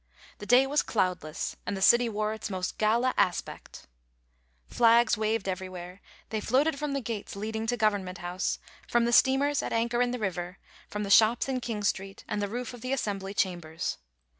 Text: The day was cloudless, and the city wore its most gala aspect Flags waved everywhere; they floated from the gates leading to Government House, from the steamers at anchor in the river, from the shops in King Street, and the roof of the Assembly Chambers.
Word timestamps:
The 0.39 0.47
day 0.47 0.65
was 0.65 0.81
cloudless, 0.81 1.57
and 1.63 1.77
the 1.77 1.81
city 1.83 2.09
wore 2.09 2.33
its 2.33 2.49
most 2.49 2.79
gala 2.79 3.13
aspect 3.17 3.85
Flags 4.65 5.15
waved 5.15 5.47
everywhere; 5.47 6.01
they 6.29 6.41
floated 6.41 6.79
from 6.79 6.93
the 6.93 7.01
gates 7.01 7.35
leading 7.35 7.67
to 7.67 7.77
Government 7.77 8.17
House, 8.17 8.57
from 8.87 9.05
the 9.05 9.13
steamers 9.13 9.61
at 9.61 9.71
anchor 9.73 10.01
in 10.01 10.09
the 10.09 10.17
river, 10.17 10.57
from 10.89 11.03
the 11.03 11.11
shops 11.11 11.47
in 11.47 11.59
King 11.61 11.83
Street, 11.83 12.23
and 12.27 12.41
the 12.41 12.47
roof 12.49 12.73
of 12.73 12.81
the 12.81 12.91
Assembly 12.93 13.35
Chambers. 13.35 13.99